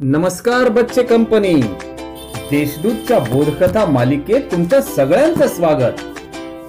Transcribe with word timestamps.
नमस्कार 0.00 0.68
बच्चे 0.68 1.02
कंपनी. 1.02 1.54
देशदूतच्या 2.50 3.18
बोधकथा 3.18 3.84
मालिकेत 3.86 4.40
तुमच्या 4.52 4.80
सगळ्यांचं 4.82 5.48
स्वागत. 5.48 6.00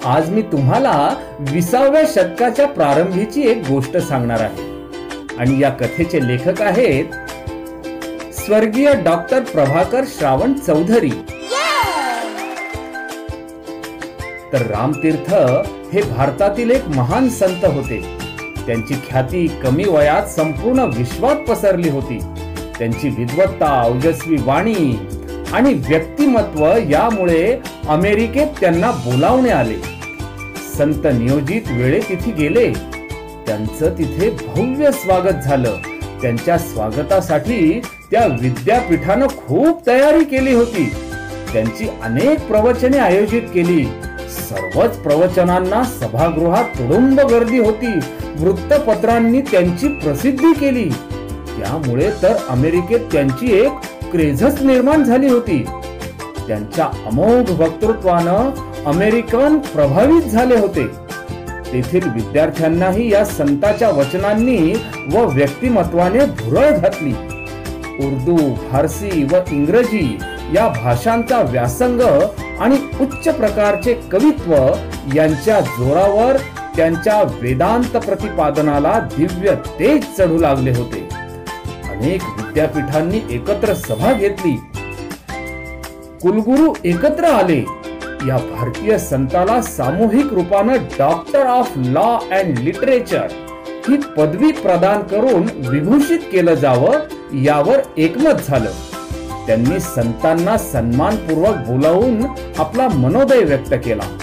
आज 0.05 0.29
मी 0.29 0.41
तुम्हाला 0.41 1.15
विसाव्या 1.39 2.01
शतकाच्या 2.07 2.67
प्रारंभीची 2.67 3.41
एक 3.41 3.63
गोष्ट 3.69 3.97
सांगणार 3.97 4.39
आहे. 4.39 4.63
आणि 5.37 5.61
या 5.61 5.69
कथेचे 5.69 6.27
लेखक 6.27 6.61
आहेत 6.61 7.05
स्वर्गीय 8.33 8.93
डॉक्टर 8.93 9.39
प्रभाकर 9.39 10.03
श्रावण 10.07 10.53
चौधरी. 10.53 11.11
तर 14.53 14.61
रामतीर्थ 14.61 15.33
हे 15.93 16.01
भारतातील 16.01 16.71
एक 16.71 16.87
महान 16.87 17.29
संत 17.29 17.65
होते. 17.65 18.01
त्यांची 18.67 18.93
ख्याती 19.09 19.47
कमी 19.47 19.83
वयात 19.83 20.23
संपूर्ण 20.23 20.79
विश्वात 20.79 21.35
पसरली 21.35 21.89
होती. 21.89 22.19
त्यांची 22.79 23.09
विद्वत्ता 23.09 23.91
ओजस्वी 23.95 24.37
वाणी 24.41 24.99
आणि 25.53 25.73
व्यक्तिमत्व 25.73 26.65
यामुळे 26.89 27.57
अमेरिकेत 27.87 28.47
त्यांना 28.59 28.91
बोलावणे 28.91 29.49
आले. 29.49 29.75
संत 30.77 31.05
नियोजित 31.05 31.61
वेळे 31.71 31.99
तिथे 31.99 32.31
गेले. 32.31 32.73
त्यांचं 33.47 33.89
तिथे 33.97 34.29
भव्य 34.29 34.91
स्वागत 34.91 35.43
झालं. 35.45 35.75
त्यांच्या 36.21 36.57
स्वागतासाठी 36.57 37.81
त्या 38.11 38.25
विद्यापीठानं 38.25 39.27
खूप 39.27 39.87
तयारी 39.87 40.23
केली 40.23 40.53
होती. 40.53 40.91
त्यांची 41.53 41.87
अनेक 42.03 42.47
प्रवचने 42.47 42.97
आयोजित 42.97 43.41
केली. 43.41 43.85
सर्वच 44.29 44.97
प्रवचनांना 44.97 45.83
सभागृहात 45.83 46.65
तुडुंब 46.65 47.19
गर्दी 47.19 47.59
होती. 47.59 47.99
वृत्तपत्रांनी 48.39 49.41
त्यांची 49.41 49.87
प्रसिद्धी 49.87 50.53
केली. 50.53 50.89
त्यामुळे 51.57 52.09
तर 52.21 52.35
अमेरिकेत 52.49 52.99
त्यांची 53.11 53.59
एक 53.59 53.71
क्रेझच 54.11 54.61
निर्माण 54.61 55.03
झाली 55.03 55.29
होती. 55.29 55.65
त्यांच्या 56.47 56.85
अमोघ 56.85 57.61
वक्तृत्वानं 57.61 58.49
अमेरिकन 58.85 59.57
प्रभावित 59.57 60.21
झाले 60.21 60.55
होते. 60.55 60.87
तेथील 61.73 62.09
विद्यार्थ्यांनाही 62.09 63.13
या 63.13 63.25
संताच्या 63.25 63.89
वचनांनी 63.89 64.73
व 65.13 65.25
व्यक्तिमत्वाने 65.25 66.19
भुरळ 66.19 66.69
घातली. 66.69 67.13
उर्दू 68.05 68.55
फारसी 68.71 69.23
व 69.23 69.35
इंग्रजी 69.51 70.17
या 70.55 70.67
भाषांचा 70.67 71.41
व्यासंग 71.41 72.01
आणि 72.59 72.77
उच्च 73.01 73.35
प्रकारचे 73.35 73.93
कवित्व 73.93 74.55
यांच्या 75.15 75.59
जोरावर 75.59 76.37
त्यांच्या 76.75 77.21
वेदांत 77.41 77.97
प्रतिपादनाला 77.97 78.99
दिव्य 79.17 79.55
तेज 79.79 80.05
चढू 80.17 80.37
लागले 80.37 80.71
होते. 80.71 81.04
अनेक 81.95 82.21
विद्यापीठांनी 82.23 83.21
एकत्र 83.29 83.73
सभा 83.73 84.13
घेतली. 84.13 84.61
कुलगुरू 86.21 86.73
एकत्र 86.83 87.23
आले. 87.23 87.65
या 88.27 88.37
भारतीय 88.37 88.97
संताला 88.97 89.61
सामूहिक 89.61 90.33
रूपानं 90.33 90.73
doctor 90.73 91.45
of 91.45 91.71
law 91.75 92.19
and 92.31 92.59
literature 92.59 93.27
ही 93.89 93.97
पदवी 94.17 94.51
प्रदान 94.51 95.01
करून 95.01 95.47
विभूषित 95.69 96.19
केलं 96.31 96.53
जावं 96.53 96.93
यावर 97.33 97.79
एकमत 97.97 98.41
झालं. 98.47 98.71
त्यांनी 99.47 99.79
संतांना 99.79 100.57
सन्मानपूर्वक 100.57 101.55
बोलावून 101.55 102.21
आपला 102.57 102.87
मनोदय 102.87 103.43
व्यक्त 103.43 103.73
केला. 103.73 104.17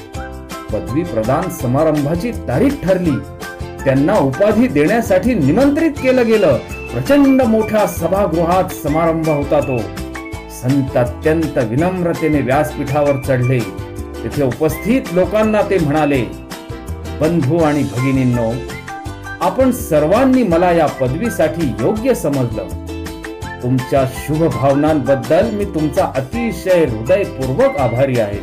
पदवी 0.72 1.02
प्रदान 1.02 1.50
समारंभाची 1.50 2.32
तारीख 2.32 2.70
ठरली. 2.84 3.41
त्यांना 3.84 4.18
उपाधी 4.18 4.66
देण्यासाठी 4.68 5.34
निमंत्रित 5.34 5.90
केलं 5.90 6.26
गेलं. 6.26 6.56
प्रचंड 6.92 7.42
मोठ्या 7.42 7.86
सभागृहात 7.86 8.64
समारंभ 8.64 9.28
होता 9.28 9.60
तो. 9.60 9.78
संत 10.62 10.96
अत्यंत 10.96 11.58
विनम्रतेने 11.58 12.40
व्यासपीठावर 12.40 13.12
चढले. 13.26 13.58
तिथे 14.24 14.44
उपस्थित 14.44 15.02
लोकांना 15.12 15.62
ते 15.62 15.78
म्हणाले 15.78 16.22
बंधू 17.20 17.58
आणि 17.58 17.82
भगिनींनो 17.82 18.52
आपण 19.40 19.70
सर्वांनी 19.70 20.42
मला 20.42 20.70
या 20.72 20.86
पदवीसाठी 20.86 21.74
योग्य 21.80 22.14
समजलं. 22.14 22.68
तुमच्या 23.62 24.04
शुभ 24.14 24.42
भावनांबद्दल 24.42 25.50
मी 25.50 25.64
तुमचा 25.64 26.04
अतिशय 26.16 26.84
हृदयपूर्वक 26.84 27.76
आभारी 27.76 28.18
आहे. 28.18 28.38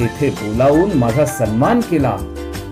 तेथे 0.00 0.30
बोलावून 0.30 0.90
माझा 0.94 1.24
सन्मान 1.24 1.80
केला. 1.80 2.16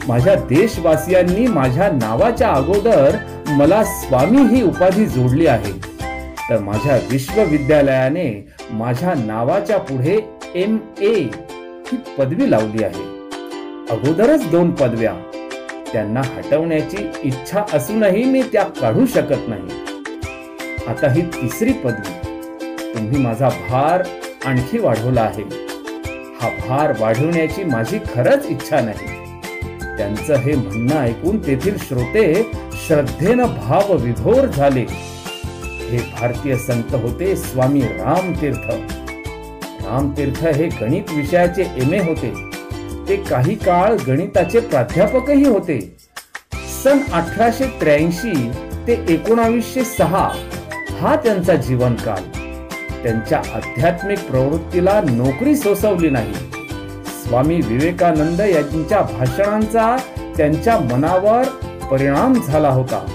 माझ्या 0.09 0.35
देशवासियांनी 0.35 1.47
माझ्या 1.47 1.89
नावाच्या 1.91 2.51
अगोदर 2.51 3.17
मला 3.49 3.85
स्वामी 3.85 4.57
ही 4.57 4.63
उपाधी 4.63 5.07
जोडली 5.07 5.47
आहे. 5.47 5.73
तर 6.51 6.59
माझ्या 6.59 6.99
विश्वविद्यालयाने 7.11 8.53
माझ्या 8.71 9.15
नावाच्या 9.15 9.79
पुढे 9.79 10.19
एम 10.55 10.79
ए 11.01 11.15
ही 11.87 11.97
पदवी 12.19 12.51
लावली 12.51 12.85
आहे. 12.85 13.03
अगोदरच 13.91 14.51
दोन 14.51 14.71
पदव्या. 14.71 15.15
त्यांना 15.93 16.21
हटवण्याची 16.21 17.13
इच्छा 17.23 17.63
असूनही 17.73 18.25
मी 18.25 18.43
त्या 18.43 18.65
काढू 18.65 19.07
शकत 19.07 19.49
नाही. 19.49 19.97
आता 20.89 21.11
ही 21.11 21.23
तिसरी 21.23 21.73
पदवी. 21.73 22.13
तुम्ही 22.95 23.19
माझा 23.19 23.49
भार 23.49 24.03
आणखी 24.45 24.79
वाढवला 24.79 25.21
आहे. 25.21 25.43
हा 26.41 26.49
भार 26.69 26.93
वाढवण्याची 27.01 27.65
माझी 27.65 27.99
खरंच 27.99 28.47
इच्छा 28.49 28.81
नाही. 28.81 29.16
त्यांचं 29.99 30.35
हे 30.35 30.55
म्हणणं 30.55 31.01
ऐकून 31.01 31.47
तेथील 31.47 31.77
श्रोते 31.77 32.53
श्रद्धेनं 32.73 33.47
भाव 33.47 33.97
विभोर 33.97 34.47
झाले. 34.47 34.87
हे 35.89 35.99
भारतीय 36.21 36.57
संत 36.57 36.95
होते 36.95 37.37
स्वामी 37.37 37.81
रामतीर्थ. 37.81 38.71
रामतीर्थ 39.87 40.47
हे 40.47 40.69
गणित 40.81 41.03
विषयाचे 41.17 41.63
एम. 41.63 41.95
ए. 41.95 41.99
होते. 41.99 42.35
ते 43.09 43.17
काही 43.17 43.55
काळ 43.55 43.95
गणिताचे 44.09 44.61
प्राध्यापकही 44.61 45.49
होते. 45.49 45.97
सन 46.85 46.99
अठराशे 47.13 47.67
त्र्याऐंशी 47.81 48.51
ते 48.87 49.05
एकोणावीसशे 49.09 49.85
सहा 49.85 50.31
हा 51.01 51.17
त्यांचा 51.17 51.55
जीवनकाल. 51.55 52.23
त्यांच्या 53.03 53.39
आध्यात्मिक 53.39 54.19
प्रवृत्तीला 54.19 55.01
नोकरी 55.01 55.57
सोसवली 55.57 56.11
नाही. 56.11 56.33
स्वामी 57.29 57.61
विवेकानंद 57.65 58.41
यांच्या 58.41 59.01
भाषणांचा 59.01 59.97
त्यांच्या 60.37 60.79
मनावर 60.79 61.43
परिणाम 61.87 62.35
झाला 62.35 62.69
होता. 62.69 63.07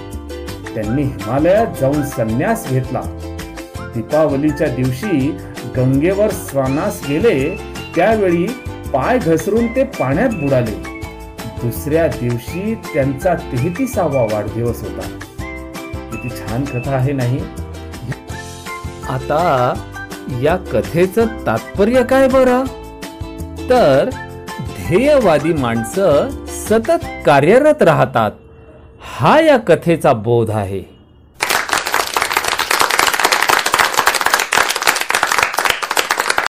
त्यांनी 0.74 1.02
हिमालयात 1.02 1.66
जाऊन 1.80 2.02
संन्यास 2.02 2.68
घेतला. 2.68 3.00
दीपावलीच्या 3.94 4.66
दिवशी 4.66 5.38
गंगेवर 5.76 6.28
स्वानास 6.28 7.02
गेले 7.08 7.56
त्यावेळी 7.96 8.46
पाय 8.92 9.18
घसरून 9.18 9.66
ते 9.66 9.84
पाण्यात 9.84 10.28
बुडाले. 10.28 11.00
दुसऱ्या 11.62 12.06
दिवशी 12.06 12.74
त्यांचा 12.94 13.34
तेहतीसावा 13.34 14.22
वाढदिवस 14.22 14.82
होता. 14.82 15.18
किती 16.12 16.28
छान 16.28 16.64
कथा 16.64 16.92
आहे 16.92 17.12
नाही? 17.12 17.40
आता 19.08 19.74
या 20.42 20.56
कथेचं 20.56 21.26
तात्पर्य 21.46 22.02
काय 22.02 22.28
बरं? 22.28 22.64
तर 23.70 24.10
ध्येयवादी 24.60 25.52
माणसं 25.52 26.28
सतत 26.46 27.04
कार्यरत 27.26 27.82
राहतात. 27.82 28.30
हा 29.00 29.40
या 29.40 29.56
कथेचा 29.56 30.12
बोध 30.12 30.50
आहे. 30.50 30.91